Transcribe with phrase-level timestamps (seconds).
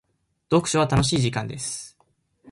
[0.49, 1.95] 読書は楽しい時間です。